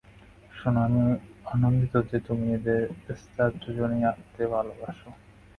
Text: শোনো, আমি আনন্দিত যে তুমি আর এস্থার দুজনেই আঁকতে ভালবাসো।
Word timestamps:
শোনো, 0.51 0.79
আমি 0.83 1.01
আনন্দিত 1.53 1.93
যে 2.09 2.17
তুমি 2.27 2.47
আর 2.57 2.65
এস্থার 3.11 3.51
দুজনেই 3.61 4.03
আঁকতে 4.11 4.43
ভালবাসো। 4.53 5.09